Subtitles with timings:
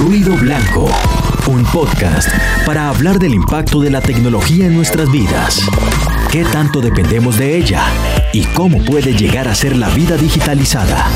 [0.00, 0.88] Ruido Blanco,
[1.46, 2.30] un podcast
[2.64, 5.60] para hablar del impacto de la tecnología en nuestras vidas.
[6.32, 7.84] ¿Qué tanto dependemos de ella?
[8.32, 11.06] ¿Y cómo puede llegar a ser la vida digitalizada?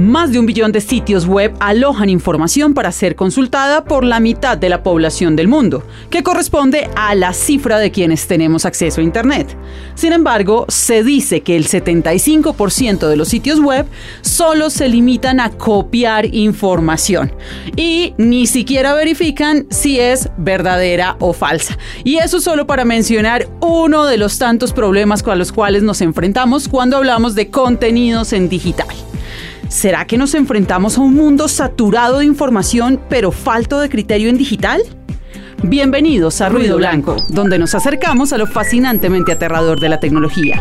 [0.00, 4.56] Más de un billón de sitios web alojan información para ser consultada por la mitad
[4.56, 9.04] de la población del mundo, que corresponde a la cifra de quienes tenemos acceso a
[9.04, 9.54] Internet.
[9.96, 13.84] Sin embargo, se dice que el 75% de los sitios web
[14.22, 17.30] solo se limitan a copiar información
[17.76, 21.76] y ni siquiera verifican si es verdadera o falsa.
[22.04, 26.68] Y eso solo para mencionar uno de los tantos problemas con los cuales nos enfrentamos
[26.68, 28.88] cuando hablamos de contenidos en digital.
[29.70, 34.36] ¿Será que nos enfrentamos a un mundo saturado de información pero falto de criterio en
[34.36, 34.82] digital?
[35.62, 40.60] Bienvenidos a Ruido Blanco, donde nos acercamos a lo fascinantemente aterrador de la tecnología.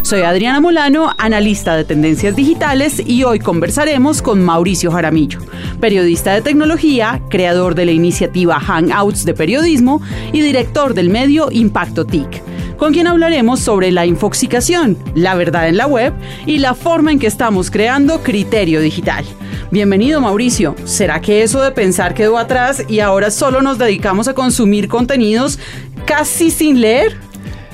[0.00, 5.40] Soy Adriana Molano, analista de tendencias digitales y hoy conversaremos con Mauricio Jaramillo,
[5.78, 10.00] periodista de tecnología, creador de la iniciativa Hangouts de Periodismo
[10.32, 15.76] y director del medio Impacto TIC con quien hablaremos sobre la infoxicación, la verdad en
[15.76, 16.12] la web
[16.46, 19.24] y la forma en que estamos creando criterio digital.
[19.70, 20.74] Bienvenido Mauricio.
[20.84, 25.58] ¿Será que eso de pensar quedó atrás y ahora solo nos dedicamos a consumir contenidos
[26.04, 27.16] casi sin leer?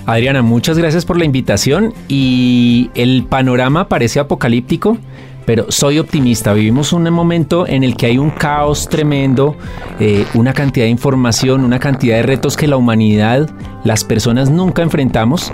[0.06, 4.98] Adriana, muchas gracias por la invitación y el panorama parece apocalíptico
[5.44, 6.52] pero soy optimista.
[6.52, 9.56] Vivimos un momento en el que hay un caos tremendo,
[10.00, 13.50] eh, una cantidad de información, una cantidad de retos que la humanidad,
[13.84, 15.52] las personas nunca enfrentamos,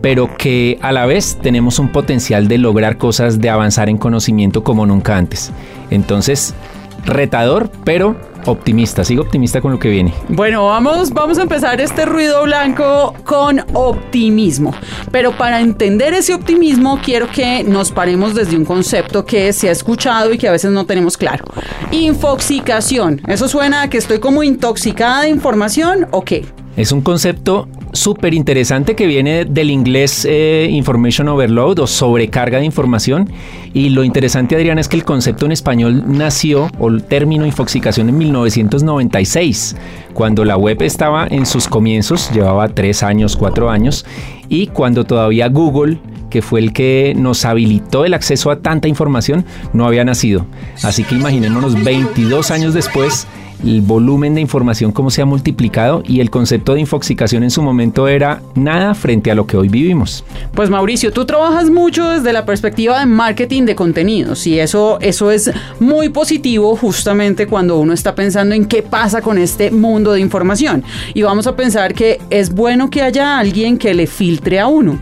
[0.00, 4.62] pero que a la vez tenemos un potencial de lograr cosas, de avanzar en conocimiento
[4.62, 5.52] como nunca antes.
[5.90, 6.54] Entonces,
[7.04, 10.12] retador, pero optimista, sigo optimista con lo que viene.
[10.28, 14.74] Bueno, vamos, vamos a empezar este ruido blanco con optimismo.
[15.10, 19.72] Pero para entender ese optimismo, quiero que nos paremos desde un concepto que se ha
[19.72, 21.44] escuchado y que a veces no tenemos claro.
[21.90, 23.20] Infoxicación.
[23.26, 26.46] ¿Eso suena a que estoy como intoxicada de información o qué?
[26.76, 32.64] Es un concepto súper interesante que viene del inglés eh, Information Overload o sobrecarga de
[32.64, 33.30] información.
[33.74, 38.08] Y lo interesante, Adrián, es que el concepto en español nació, o el término infoxicación,
[38.08, 39.76] en 1996,
[40.14, 44.04] cuando la web estaba en sus comienzos, llevaba tres años, cuatro años,
[44.48, 45.98] y cuando todavía Google
[46.30, 50.44] que fue el que nos habilitó el acceso a tanta información, no había nacido.
[50.82, 53.26] Así que imaginémonos 22 años después
[53.64, 57.62] el volumen de información cómo se ha multiplicado y el concepto de infoxicación en su
[57.62, 60.24] momento era nada frente a lo que hoy vivimos.
[60.54, 65.30] Pues Mauricio, tú trabajas mucho desde la perspectiva de marketing de contenidos y eso, eso
[65.30, 70.20] es muy positivo justamente cuando uno está pensando en qué pasa con este mundo de
[70.20, 70.84] información.
[71.14, 74.98] Y vamos a pensar que es bueno que haya alguien que le filtre a uno.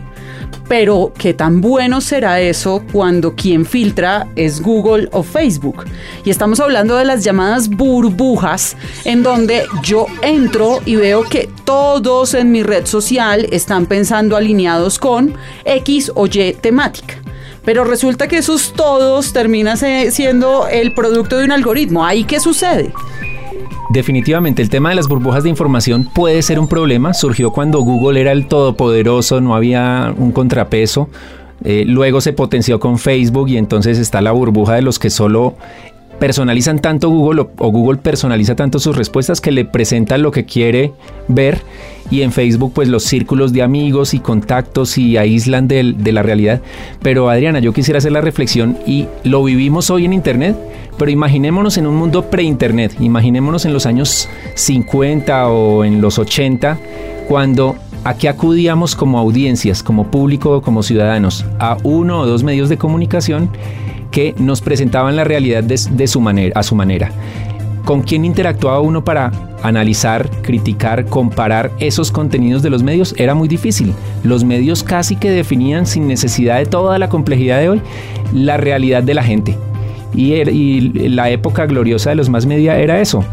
[0.67, 5.85] Pero qué tan bueno será eso cuando quien filtra es Google o Facebook.
[6.25, 8.75] Y estamos hablando de las llamadas burbujas,
[9.05, 14.99] en donde yo entro y veo que todos en mi red social están pensando alineados
[14.99, 17.15] con X o Y temática.
[17.63, 22.05] Pero resulta que esos todos terminan siendo el producto de un algoritmo.
[22.05, 22.93] ¿Ahí qué sucede?
[23.89, 27.13] Definitivamente el tema de las burbujas de información puede ser un problema.
[27.13, 31.09] Surgió cuando Google era el todopoderoso, no había un contrapeso.
[31.63, 35.55] Eh, luego se potenció con Facebook y entonces está la burbuja de los que solo
[36.19, 40.93] personalizan tanto Google o, Google personaliza tanto sus respuestas que le presenta lo que quiere
[41.27, 41.61] ver
[42.09, 46.61] y en Facebook pues los círculos de amigos y contactos y aíslan de la realidad.
[47.01, 50.55] Pero Adriana, yo quisiera hacer la reflexión y lo vivimos hoy en Internet,
[50.97, 56.77] pero imaginémonos en un mundo pre-Internet, imaginémonos en los años 50 o en los 80,
[57.27, 57.75] cuando
[58.07, 63.49] aquí acudíamos como audiencias, como público, como ciudadanos, a uno o dos medios de comunicación
[64.11, 67.11] que nos presentaban la realidad de, su manera, a su manera.
[67.83, 69.31] ¿Con quién interactuaba uno para
[69.61, 73.13] analizar, criticar, comparar esos contenidos de los medios?
[73.17, 73.93] Era muy difícil.
[74.23, 77.81] Los medios casi que definían sin necesidad de toda la complejidad de hoy
[78.33, 79.57] la realidad de la gente.
[80.13, 83.23] Y, er, y la época gloriosa de los más media era eso.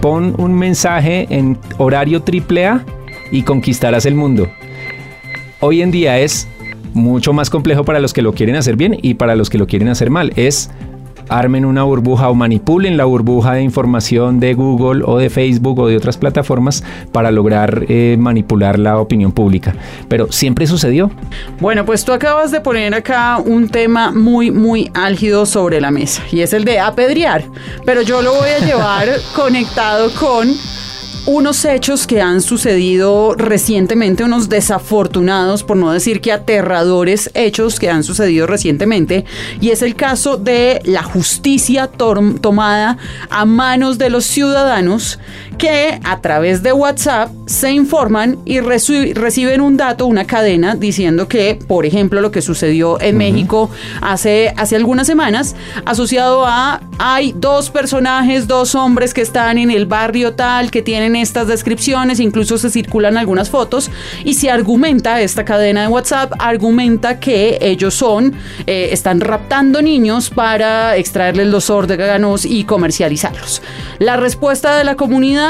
[0.00, 2.84] Pon un mensaje en horario triple A
[3.30, 4.48] y conquistarás el mundo.
[5.60, 6.48] Hoy en día es
[6.94, 9.66] mucho más complejo para los que lo quieren hacer bien y para los que lo
[9.66, 10.32] quieren hacer mal.
[10.36, 10.70] Es
[11.28, 15.88] armen una burbuja o manipulen la burbuja de información de Google o de Facebook o
[15.88, 19.74] de otras plataformas para lograr eh, manipular la opinión pública.
[20.08, 21.10] Pero siempre sucedió.
[21.60, 26.22] Bueno, pues tú acabas de poner acá un tema muy, muy álgido sobre la mesa
[26.30, 27.44] y es el de apedrear.
[27.84, 30.48] Pero yo lo voy a llevar conectado con
[31.26, 37.90] unos hechos que han sucedido recientemente, unos desafortunados, por no decir que aterradores hechos que
[37.90, 39.24] han sucedido recientemente,
[39.60, 45.18] y es el caso de la justicia tomada a manos de los ciudadanos
[45.58, 51.58] que a través de WhatsApp se informan y reciben un dato, una cadena, diciendo que,
[51.66, 53.70] por ejemplo, lo que sucedió en México
[54.00, 55.54] hace, hace algunas semanas,
[55.84, 61.14] asociado a hay dos personajes, dos hombres que están en el barrio tal, que tienen
[61.14, 63.90] estas descripciones, incluso se circulan algunas fotos,
[64.24, 68.34] y se argumenta, esta cadena de WhatsApp argumenta que ellos son,
[68.66, 73.62] eh, están raptando niños para extraerles los órganos y comercializarlos.
[73.98, 75.45] La respuesta de la comunidad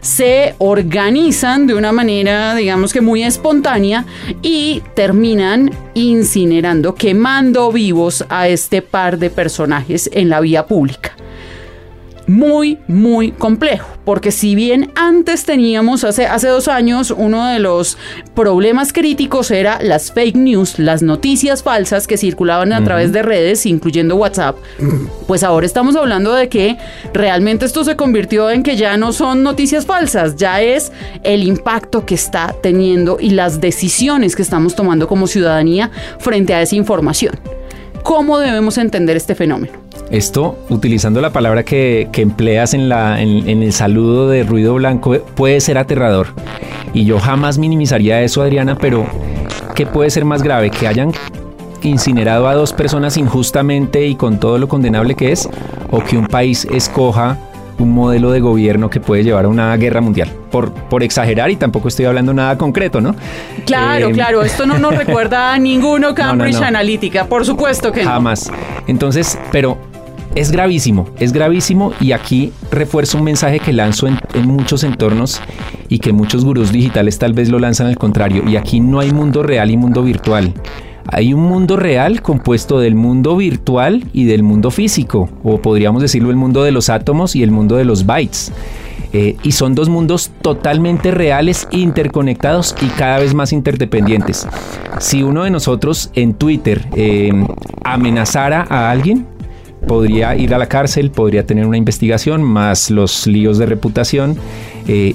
[0.00, 4.04] se organizan de una manera, digamos que muy espontánea,
[4.42, 11.16] y terminan incinerando, quemando vivos a este par de personajes en la vía pública
[12.26, 13.88] muy, muy complejo.
[14.04, 17.98] Porque si bien antes teníamos, hace, hace dos años, uno de los
[18.34, 23.66] problemas críticos era las fake news, las noticias falsas que circulaban a través de redes,
[23.66, 24.56] incluyendo WhatsApp,
[25.26, 26.76] pues ahora estamos hablando de que
[27.12, 32.06] realmente esto se convirtió en que ya no son noticias falsas, ya es el impacto
[32.06, 37.34] que está teniendo y las decisiones que estamos tomando como ciudadanía frente a esa información.
[38.02, 39.85] ¿Cómo debemos entender este fenómeno?
[40.10, 45.60] Esto, utilizando la palabra que, empleas en, la, en, el saludo de ruido blanco, puede
[45.60, 46.28] ser aterrador.
[46.94, 49.06] Y yo jamás minimizaría eso, Adriana, pero
[49.74, 50.70] ¿qué puede ser más grave?
[50.70, 51.12] ¿Que hayan
[51.82, 55.48] incinerado a dos personas injustamente y con todo lo condenable que es?
[55.90, 57.36] ¿O que un país escoja
[57.78, 60.30] un modelo de gobierno que puede llevar a una guerra mundial.
[60.50, 63.14] Por, por exagerar, y tampoco estoy hablando nada concreto, ¿no?
[63.66, 68.10] Claro, eh, claro, esto no nos recuerda a ninguno Cambridge Analytica, por supuesto que no.
[68.10, 68.50] Jamás.
[68.86, 69.76] Entonces, pero
[70.36, 75.40] es gravísimo, es gravísimo y aquí refuerzo un mensaje que lanzo en, muchos entornos
[75.88, 78.44] y que muchos gurús digitales tal vez lo lanzan al contrario.
[78.46, 80.52] Y aquí no hay mundo real y mundo virtual.
[81.08, 86.30] Hay un mundo real compuesto del mundo virtual y del mundo físico, o podríamos decirlo
[86.30, 88.52] el mundo de los átomos y el mundo de los bytes.
[89.12, 94.46] Eh, y son dos mundos totalmente reales, interconectados y cada vez más interdependientes.
[94.98, 97.32] Si uno de nosotros en Twitter eh,
[97.84, 99.26] amenazara a alguien,
[99.86, 104.36] podría ir a la cárcel, podría tener una investigación, más los líos de reputación,
[104.88, 105.14] eh,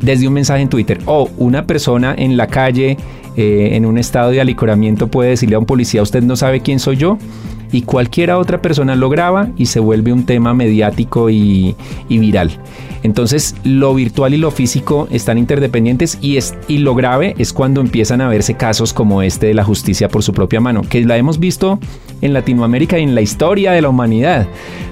[0.00, 0.98] desde un mensaje en Twitter.
[1.06, 2.96] O una persona en la calle,
[3.36, 6.78] eh, en un estado de alicoramiento, puede decirle a un policía, usted no sabe quién
[6.78, 7.18] soy yo,
[7.72, 11.74] y cualquiera otra persona lo graba y se vuelve un tema mediático y,
[12.08, 12.50] viral.
[13.02, 17.80] Entonces lo virtual y lo físico están interdependientes y, es, y lo grave es cuando
[17.80, 21.16] empiezan a verse casos como este de la justicia por su propia mano, que la
[21.16, 21.80] hemos visto
[22.20, 24.46] en Latinoamérica y en la historia de la humanidad.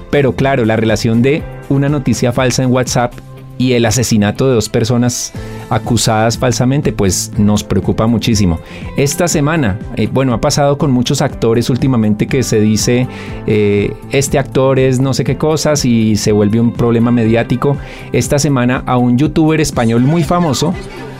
[0.09, 3.13] Pero claro, la relación de una noticia falsa en WhatsApp
[3.61, 5.33] y el asesinato de dos personas
[5.69, 8.59] acusadas falsamente, pues nos preocupa muchísimo.
[8.97, 13.07] Esta semana, eh, bueno, ha pasado con muchos actores últimamente que se dice,
[13.45, 17.77] eh, este actor es no sé qué cosas y se vuelve un problema mediático.
[18.11, 20.73] Esta semana a un youtuber español muy famoso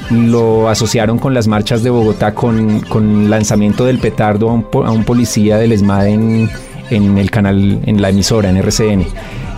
[0.10, 5.58] lo asociaron con las marchas de Bogotá con, con lanzamiento del petardo a un, policía
[5.58, 6.50] del ESMAD en,
[6.90, 9.06] en, el canal, en la emisora, en RCN.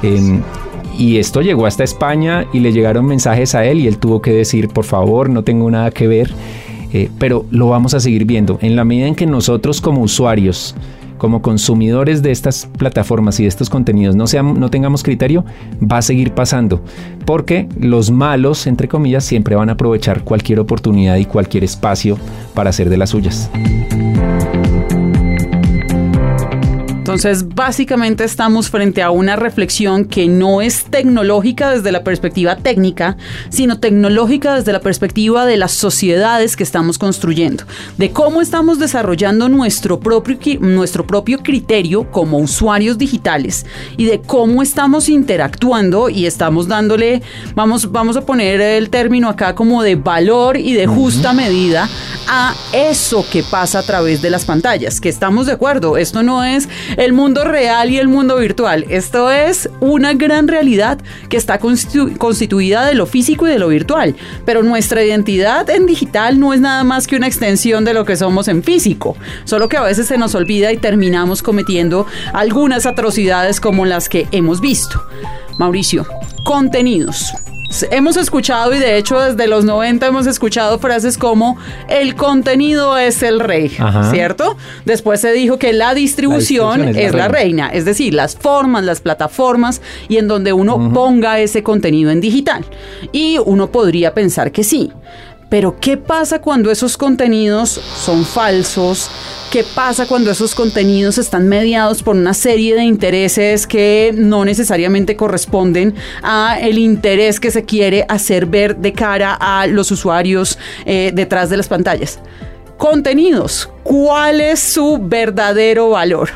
[0.03, 0.41] Em,
[0.97, 4.31] y esto llegó hasta España y le llegaron mensajes a él y él tuvo que
[4.31, 6.31] decir, por favor, no tengo nada que ver.
[6.93, 8.59] Eh, pero lo vamos a seguir viendo.
[8.61, 10.75] En la medida en que nosotros como usuarios,
[11.17, 15.43] como consumidores de estas plataformas y de estos contenidos no, seamos, no tengamos criterio,
[15.81, 16.81] va a seguir pasando.
[17.25, 22.17] Porque los malos, entre comillas, siempre van a aprovechar cualquier oportunidad y cualquier espacio
[22.53, 23.49] para hacer de las suyas.
[27.13, 33.17] Entonces, básicamente estamos frente a una reflexión que no es tecnológica desde la perspectiva técnica,
[33.49, 37.65] sino tecnológica desde la perspectiva de las sociedades que estamos construyendo,
[37.99, 44.63] de cómo estamos desarrollando nuestro propio, nuestro propio criterio como usuarios digitales y de cómo
[44.63, 47.21] estamos interactuando y estamos dándole,
[47.53, 51.87] vamos, vamos a poner el término acá como de valor y de justa medida
[52.27, 56.43] a eso que pasa a través de las pantallas, que estamos de acuerdo, esto no
[56.43, 56.67] es
[57.03, 58.85] el mundo real y el mundo virtual.
[58.89, 64.15] Esto es una gran realidad que está constituida de lo físico y de lo virtual.
[64.45, 68.15] Pero nuestra identidad en digital no es nada más que una extensión de lo que
[68.15, 69.17] somos en físico.
[69.43, 74.27] Solo que a veces se nos olvida y terminamos cometiendo algunas atrocidades como las que
[74.31, 75.03] hemos visto.
[75.57, 76.07] Mauricio,
[76.45, 77.33] contenidos.
[77.91, 83.23] Hemos escuchado y de hecho desde los 90 hemos escuchado frases como el contenido es
[83.23, 83.75] el rey,
[84.11, 84.57] ¿cierto?
[84.85, 87.69] Después se dijo que la distribución, es, la, reina.
[87.69, 92.65] es decir, las formas, las plataformas y en donde uno ponga ese contenido en digital.
[93.11, 94.91] Y uno podría pensar que sí.
[95.49, 99.09] Pero ¿qué pasa cuando esos contenidos son falsos?
[99.53, 105.15] ¿Qué pasa cuando esos contenidos están mediados por una serie de intereses que no necesariamente
[105.15, 105.93] corresponden
[106.23, 110.57] a el interés que se quiere hacer ver de cara a los usuarios
[110.87, 112.19] eh, detrás de las pantallas?
[112.79, 116.31] Contenidos, ¿cuál es su verdadero valor?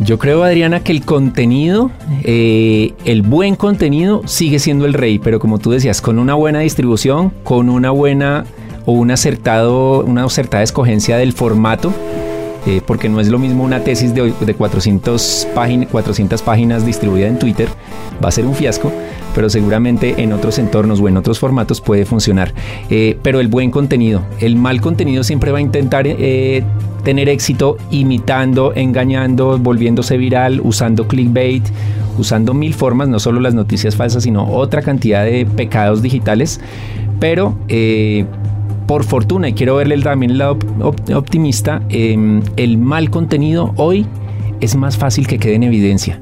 [0.00, 1.92] Yo creo, Adriana, que el contenido,
[2.24, 6.58] eh, el buen contenido sigue siendo el rey, pero como tú decías, con una buena
[6.58, 8.46] distribución, con una buena
[8.84, 11.94] o un acertado, una acertada escogencia del formato,
[12.66, 15.48] eh, porque no es lo mismo una tesis de, de 400,
[15.90, 17.68] 400 páginas distribuida en Twitter,
[18.22, 18.92] va a ser un fiasco,
[19.34, 22.52] pero seguramente en otros entornos o en otros formatos puede funcionar.
[22.90, 26.62] Eh, pero el buen contenido, el mal contenido siempre va a intentar eh,
[27.02, 31.64] tener éxito imitando, engañando, volviéndose viral, usando clickbait,
[32.18, 36.60] usando mil formas, no solo las noticias falsas, sino otra cantidad de pecados digitales.
[37.18, 37.56] Pero
[38.92, 40.58] por fortuna, y quiero verle también el lado
[41.14, 44.04] optimista, em, el mal contenido hoy
[44.60, 46.20] es más fácil que quede en evidencia.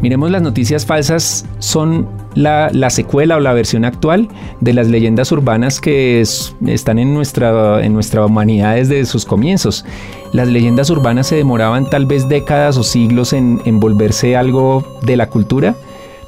[0.00, 4.28] Miremos, las noticias falsas son la, secuela o la versión actual
[4.62, 9.84] de las leyendas urbanas que están en nuestra, en nuestra humanidad desde sus comienzos.
[10.32, 15.18] Las leyendas urbanas se demoraban tal vez décadas o siglos en, en volverse algo de
[15.18, 15.74] la cultura,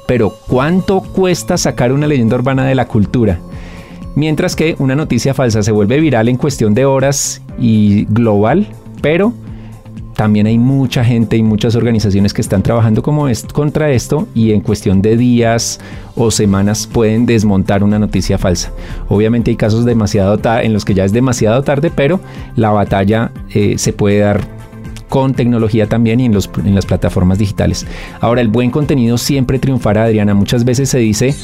[0.07, 3.39] pero ¿cuánto cuesta sacar una leyenda urbana de la cultura?
[4.15, 8.67] Mientras que una noticia falsa se vuelve viral en cuestión de horas y global,
[9.01, 9.33] pero
[10.15, 14.61] también hay mucha gente y muchas organizaciones que están trabajando como contra esto y en
[14.61, 15.79] cuestión de días
[16.15, 18.71] o semanas pueden desmontar una noticia falsa.
[19.09, 22.19] Obviamente hay casos demasiado en los que ya es demasiado tarde, pero
[22.55, 24.47] la batalla eh, se puede dar
[25.13, 27.85] con tecnología también y en, los, en las plataformas digitales.
[28.19, 30.33] Ahora, el buen contenido siempre triunfará, Adriana.
[30.33, 31.35] Muchas veces se dice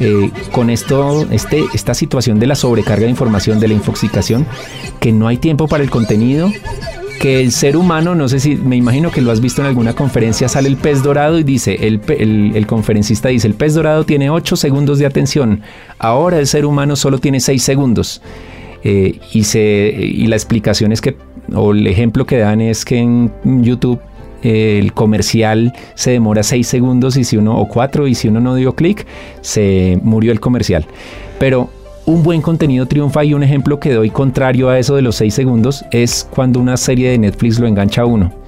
[0.00, 4.44] eh, con esto, este, esta situación de la sobrecarga de información, de la infoxicación,
[4.98, 6.50] que no hay tiempo para el contenido
[7.20, 9.92] que el ser humano, no sé si, me imagino que lo has visto en alguna
[9.92, 14.30] conferencia, sale el pez dorado y dice, el, el, conferencista dice, el pez dorado tiene
[14.30, 15.62] 8 segundos de atención,
[16.00, 18.20] ahora el ser humano solo tiene 6 segundos.
[18.84, 19.60] Eh, y, se,
[19.96, 21.16] y la explicación es que
[21.54, 23.30] o el ejemplo que dan es que en
[23.62, 24.00] YouTube
[24.42, 28.54] el comercial se demora 6 segundos y si uno o 4 y si uno no
[28.54, 29.06] dio clic
[29.40, 30.84] se murió el comercial.
[31.38, 31.70] Pero
[32.04, 35.32] un buen contenido triunfa y un ejemplo que doy contrario a eso de los 6
[35.32, 38.41] segundos es cuando una serie de Netflix lo engancha a uno.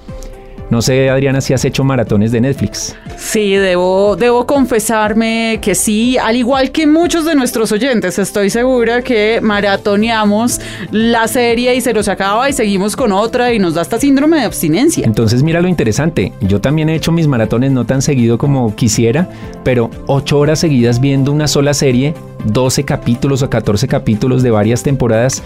[0.69, 2.95] No sé, Adriana, si has hecho maratones de Netflix.
[3.17, 9.03] Sí, debo, debo confesarme que sí, al igual que muchos de nuestros oyentes, estoy segura
[9.03, 10.59] que maratoneamos
[10.91, 14.37] la serie y se nos acaba y seguimos con otra y nos da hasta síndrome
[14.37, 15.05] de abstinencia.
[15.05, 19.29] Entonces mira lo interesante, yo también he hecho mis maratones no tan seguido como quisiera,
[19.63, 24.81] pero ocho horas seguidas viendo una sola serie, 12 capítulos o 14 capítulos de varias
[24.81, 25.43] temporadas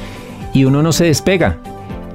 [0.54, 1.58] y uno no se despega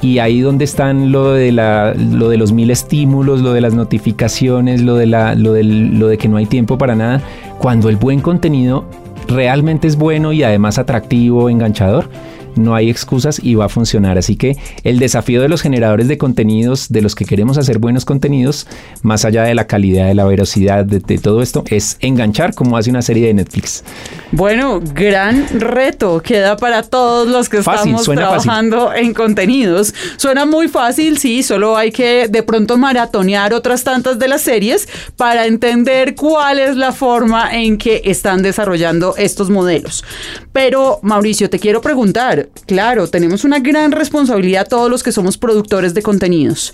[0.04, 3.72] y ahí donde están lo de, la, lo de los mil estímulos, lo de las
[3.72, 7.22] notificaciones, lo de, la, lo, lo de que no hay tiempo para nada,
[7.58, 8.84] cuando el buen contenido
[9.28, 12.10] realmente es bueno y además atractivo, enganchador,
[12.56, 14.18] no hay excusas y va a funcionar.
[14.18, 18.04] Así que el desafío de los generadores de contenidos, de los que queremos hacer buenos
[18.04, 18.66] contenidos,
[19.02, 22.90] más allá de la calidad, de la velocidad, de, todo esto, es enganchar como hace
[22.90, 23.84] una serie de Netflix.
[24.32, 29.94] Bueno, gran reto queda para todos los que estamos trabajando en contenidos.
[30.16, 34.88] Suena muy fácil, sí, solo hay que de pronto maratonear otras tantas de las series
[35.16, 40.04] para entender cuál es la forma en que están desarrollando estos modelos.
[40.52, 45.94] Pero Mauricio, te quiero preguntar, claro, tenemos una gran responsabilidad todos los que somos productores
[45.94, 46.72] de contenidos.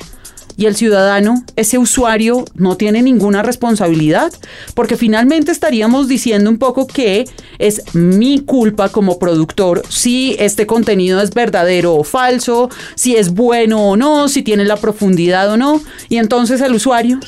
[0.57, 4.31] Y el ciudadano, ese usuario, no tiene ninguna responsabilidad,
[4.75, 7.27] porque finalmente estaríamos diciendo un poco que
[7.59, 13.89] es mi culpa como productor si este contenido es verdadero o falso, si es bueno
[13.91, 15.83] o no, si tiene la profundidad o no.
[16.11, 17.21] Y entonces el usuario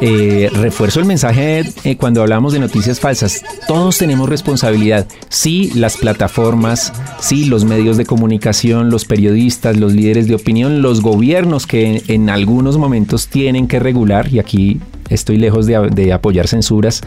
[0.00, 3.42] eh, refuerzo el mensaje eh, cuando hablamos de noticias falsas.
[3.68, 5.06] Todos tenemos responsabilidad.
[5.28, 11.02] Sí, las plataformas, sí, los medios de comunicación, los periodistas, los líderes de opinión, los
[11.02, 14.80] gobiernos que en, algunos momentos tienen que regular, y aquí
[15.10, 17.02] estoy lejos de, apoyar censuras,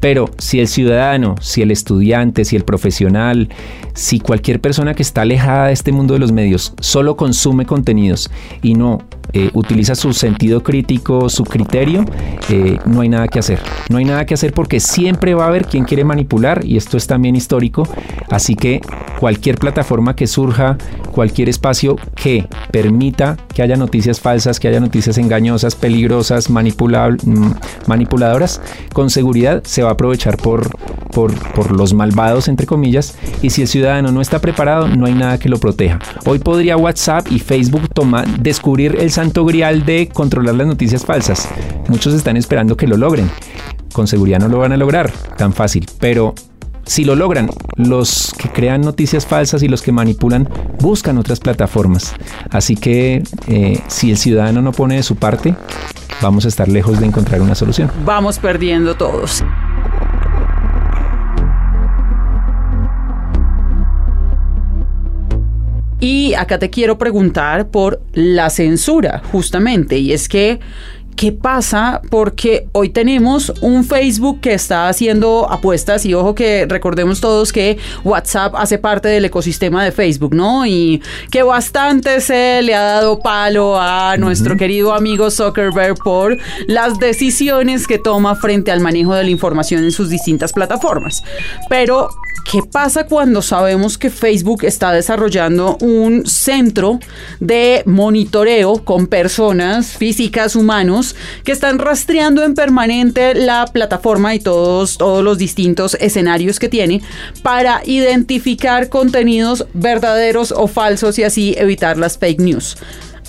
[0.00, 3.48] pero si el ciudadano, si el estudiante, si el profesional,
[3.94, 8.30] si cualquier persona que está alejada de este mundo de los medios solo consume contenidos
[8.62, 12.04] y no eh, utiliza su sentido crítico, su criterio,
[12.48, 13.60] eh, no hay nada que hacer.
[13.90, 16.96] No hay nada que hacer porque siempre va a haber quien quiere manipular y esto
[16.96, 17.86] es también histórico.
[18.30, 18.80] Así que
[19.18, 20.78] cualquier plataforma que surja,
[21.12, 26.54] cualquier espacio que permita que haya noticias falsas, que haya noticias engañosas, peligrosas, mm,
[27.86, 28.60] manipuladoras,
[28.92, 30.70] con seguridad se va a aprovechar por,
[31.54, 35.38] por, los malvados, entre comillas, y si el ciudadano no está preparado, no hay nada
[35.38, 35.98] que lo proteja.
[36.24, 41.48] Hoy podría WhatsApp y Facebook tomar, descubrir el santo grial de controlar las noticias falsas.
[41.88, 43.28] Muchos están esperando que lo logren.
[43.92, 46.34] Con seguridad no lo van a lograr tan fácil, pero
[46.84, 50.48] si lo logran, los que crean noticias falsas y los que manipulan
[50.78, 52.14] buscan otras plataformas.
[52.50, 55.56] Así que eh, si el ciudadano no pone de su parte,
[56.22, 57.90] vamos a estar lejos de encontrar una solución.
[58.04, 59.42] Vamos perdiendo todos.
[66.00, 70.60] Y acá te quiero preguntar por la censura, justamente, y es que
[71.18, 72.00] ¿Qué pasa?
[72.10, 77.76] Porque hoy tenemos un Facebook que está haciendo apuestas y ojo que recordemos todos que
[78.04, 80.64] WhatsApp hace parte del ecosistema de Facebook, ¿no?
[80.64, 87.00] Y que bastante se le ha dado palo a nuestro querido amigo Zuckerberg por las
[87.00, 91.24] decisiones que toma frente al manejo de la información en sus distintas plataformas.
[91.68, 92.10] Pero
[92.50, 96.98] ¿Qué pasa cuando sabemos que Facebook está desarrollando un centro
[97.40, 101.07] de monitoreo con personas físicas, humanos,
[101.44, 107.02] que están rastreando en permanente la plataforma y todos, todos los distintos escenarios que tiene
[107.42, 112.76] para identificar contenidos verdaderos o falsos y así evitar las fake news?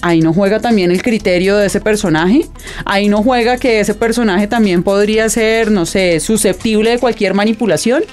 [0.01, 2.45] ahí no juega también el criterio de ese personaje,
[2.86, 8.03] ahí no juega que ese personaje también podría ser, no sé, susceptible de cualquier manipulación.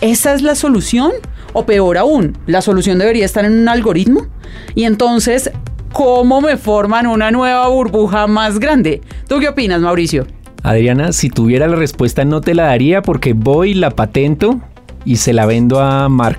[0.00, 1.12] ¿Esa es la solución?
[1.54, 4.26] O peor aún, la solución debería estar en un algoritmo.
[4.74, 5.50] Y entonces,
[5.98, 9.02] ¿cómo me forman una nueva burbuja más grande?
[9.26, 10.28] ¿Tú qué opinas, Mauricio?
[10.62, 14.60] Adriana, si tuviera la respuesta no te la daría porque voy, la patento
[15.04, 16.38] y se la vendo a Mark.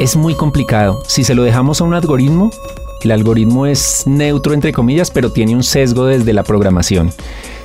[0.00, 1.00] Es muy complicado.
[1.06, 2.50] Si se lo dejamos a un algoritmo,
[3.04, 7.12] el algoritmo es neutro entre comillas, pero tiene un sesgo desde la programación.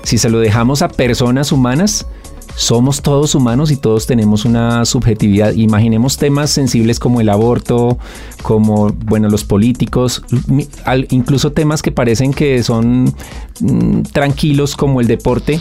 [0.04, 2.06] Si se lo dejamos a personas humanas,
[2.58, 5.54] somos todos humanos y todos tenemos una subjetividad.
[5.54, 8.00] Imaginemos temas sensibles como el aborto,
[8.42, 10.24] como, bueno, los políticos,
[11.10, 13.14] incluso temas que parecen que son
[13.60, 15.60] mm, tranquilos como el deporte.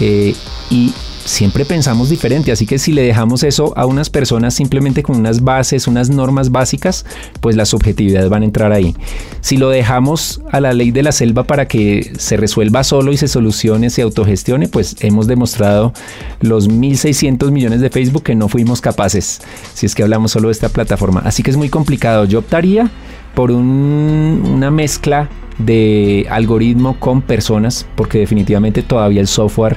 [0.00, 0.34] Eh,
[0.70, 0.92] y
[1.28, 5.42] siempre pensamos diferente, así que si le dejamos eso a unas personas simplemente con unas
[5.42, 7.04] bases, unas normas básicas,
[7.40, 8.96] pues las subjetividades van a entrar ahí.
[9.40, 13.16] Si lo dejamos a la ley de la selva para que se resuelva solo y
[13.16, 15.92] se solucione, se autogestione, pues hemos demostrado
[16.40, 19.40] los 1.600 millones de Facebook que no fuimos capaces,
[19.74, 21.20] si es que hablamos solo de esta plataforma.
[21.24, 22.24] Así que es muy complicado.
[22.24, 22.90] Yo optaría
[23.34, 29.76] por una mezcla de algoritmo con personas, porque definitivamente todavía el software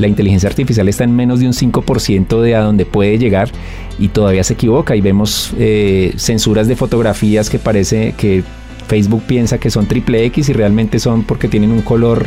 [0.00, 3.50] la inteligencia artificial está en menos de un 5% de a donde puede llegar
[3.98, 8.42] y todavía se equivoca y vemos eh, censuras de fotografías que parece que
[8.88, 12.26] Facebook piensa que son triple X y realmente son porque tienen un color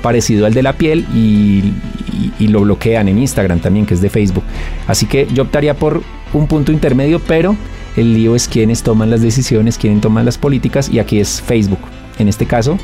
[0.00, 1.72] parecido al de la piel y,
[2.46, 4.44] lo bloquean en Instagram también, que es de Facebook.
[4.86, 6.02] Así que yo optaría por
[6.34, 7.56] un punto intermedio, pero
[7.96, 11.80] el lío es quienes toman las decisiones, quienes toman las políticas y aquí es Facebook.
[12.18, 12.78] En este caso,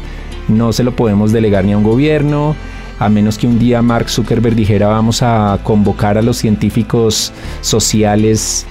[0.48, 2.57] no se lo podemos delegar ni a un gobierno,
[3.01, 7.33] a menos que un día Mark Zuckerberg dijera vamos a convocar a los científicos
[7.63, 8.67] sociales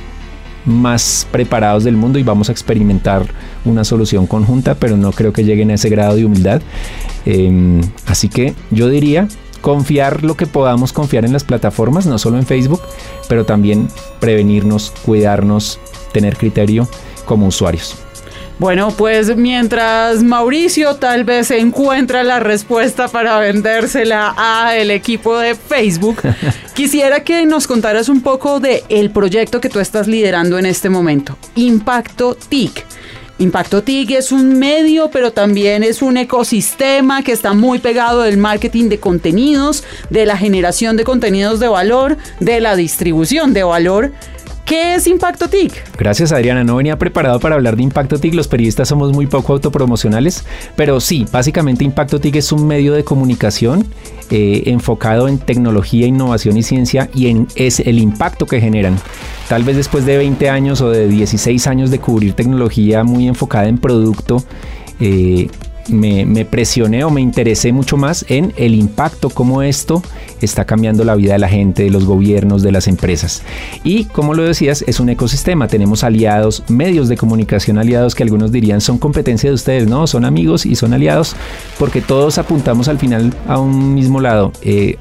[0.66, 3.26] más preparados del mundo y vamos a experimentar
[3.66, 6.62] una solución conjunta, pero no creo que lleguen a ese grado de humildad.
[7.26, 9.28] Em, así que yo diría
[9.62, 12.82] confiar lo que podamos confiar en las plataformas, no solo en Facebook,
[13.28, 13.88] pero también
[14.20, 15.80] prevenirnos, cuidarnos,
[16.14, 16.88] tener criterio
[17.26, 18.09] como usuarios.
[18.60, 25.56] Bueno, pues mientras Mauricio tal vez encuentra la respuesta para vendérsela a el equipo de
[25.56, 26.18] Facebook,
[26.74, 30.90] quisiera que nos contaras un poco de el proyecto que tú estás liderando en este
[30.90, 32.86] momento, Impacto TIC.
[33.38, 38.36] Impacto TIC es un medio, pero también es un ecosistema que está muy pegado del
[38.36, 44.12] marketing de contenidos, de la generación de contenidos de valor, de la distribución de valor
[44.70, 45.98] ¿Qué es Impacto TIC?
[45.98, 49.54] Gracias Adriana, no venía preparado para hablar de Impacto TIC, los periodistas somos muy poco
[49.54, 53.84] autopromocionales, pero sí, básicamente Impacto TIC es un medio de comunicación
[54.30, 59.00] eh, enfocado en tecnología, innovación y ciencia y en es el impacto que generan.
[59.48, 63.68] Tal vez después de 20 años o de 16 años de cubrir tecnología muy enfocada
[63.68, 64.44] en producto,
[65.00, 65.48] eh,
[65.90, 70.02] me, me, presioné o me interesé mucho más en el impacto, cómo esto
[70.42, 73.44] está cambiando la vida de la gente, de los gobiernos, de las empresas.
[73.84, 75.68] Y como lo decías, es un ecosistema.
[75.68, 80.26] Tenemos aliados, medios de comunicación aliados que algunos dirían son competencia de ustedes, no, son
[80.26, 81.36] amigos y son aliados
[81.78, 84.52] porque todos apuntamos al final a un mismo lado.
[84.62, 84.98] Eh,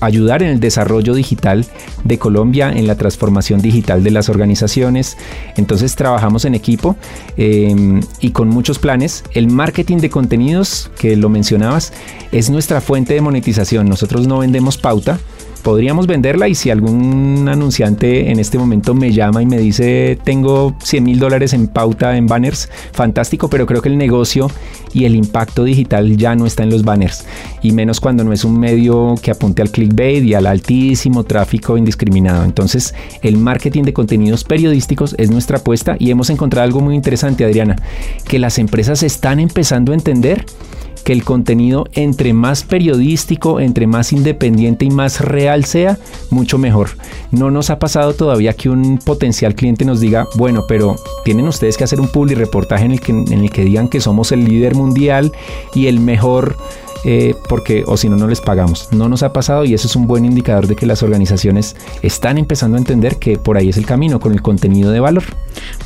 [0.00, 1.66] ayudar en el desarrollo digital
[2.04, 5.16] de Colombia, en la transformación digital de las organizaciones.
[5.56, 6.96] Entonces trabajamos en equipo
[7.36, 9.24] em, y con muchos planes.
[9.32, 11.92] El marketing de contenidos, que lo mencionabas,
[12.32, 13.88] es nuestra fuente de monetización.
[13.88, 15.18] Nosotros no vendemos pauta,
[15.62, 20.74] podríamos venderla y si algún anunciante en este momento me llama y me dice tengo
[20.82, 24.50] 100 mil dólares en pauta en banners, fantástico, pero creo que el negocio
[24.92, 27.24] y el impacto digital ya no está en los banners
[27.62, 31.78] y menos cuando no es un medio que apunte al clickbait y al altísimo tráfico
[31.78, 32.44] indiscriminado.
[32.44, 37.44] Entonces el marketing de contenidos periodísticos es nuestra apuesta y hemos encontrado algo muy interesante
[37.44, 37.76] Adriana,
[38.28, 40.44] que las empresas están empezando a entender
[41.02, 45.98] que el contenido entre más periodístico, entre más independiente y más real sea,
[46.30, 46.90] mucho mejor.
[47.30, 51.76] No nos ha pasado todavía que un potencial cliente nos diga, bueno, pero tienen ustedes
[51.76, 54.44] que hacer un public reportaje en el que, en el que digan que somos el
[54.44, 55.32] líder mundial
[55.74, 56.56] y el mejor
[57.04, 58.88] eh, porque o si no, no les pagamos.
[58.92, 62.38] No nos ha pasado y eso es un buen indicador de que las organizaciones están
[62.38, 65.24] empezando a entender que por ahí es el camino con el contenido de valor.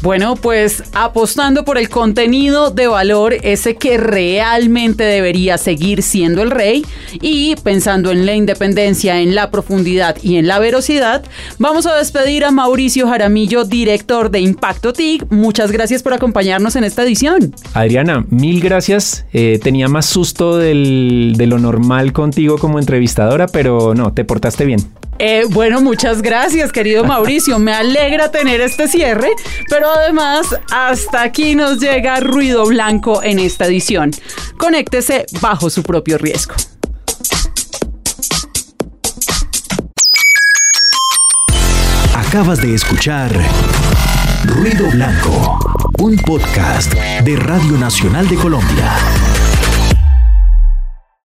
[0.02, 6.50] Bueno, pues apostando por el contenido de valor, ese que realmente debería seguir siendo el
[6.50, 6.84] rey
[7.20, 11.24] y pensando en la independencia, en la profundidad y en la velocidad,
[11.58, 15.30] vamos a despedir a Mauricio Jaramillo, director de Impacto TIC.
[15.30, 17.54] Muchas gracias por acompañarnos en esta edición.
[17.74, 19.26] Adriana, mil gracias.
[19.32, 20.58] Eh, tenía más susto
[21.06, 24.80] del de lo normal contigo como entrevistadora, pero no, te portaste bien.
[25.18, 27.58] Eh, bueno, muchas gracias, querido Mauricio.
[27.58, 29.30] Me alegra tener este cierre,
[29.68, 34.10] pero además hasta aquí nos llega ruido blanco en esta edición.
[34.58, 36.54] Conéctese bajo su propio riesgo.
[42.14, 43.30] Acabas de escuchar
[44.44, 45.58] Ruido Blanco,
[46.00, 49.35] un podcast de Radio Nacional de Colombia.